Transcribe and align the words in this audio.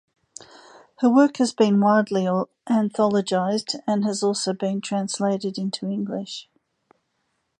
Her 1.01 1.11
work 1.11 1.37
has 1.37 1.53
been 1.53 1.79
widely 1.79 2.23
anthologized 2.67 3.79
and 3.85 4.03
has 4.03 4.23
also 4.23 4.51
been 4.51 4.81
translated 4.81 5.59
into 5.59 5.91
English. 5.91 6.49